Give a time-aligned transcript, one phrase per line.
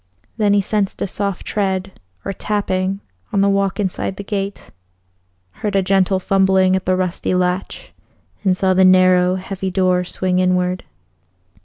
[0.37, 1.91] Then he sensed a soft tread
[2.25, 3.01] or tapping
[3.31, 4.71] on the walk inside the gate,
[5.51, 7.93] heard a gentle fumbling at the rusty latch,
[8.43, 10.85] and saw the narrow, heavy door swing inward.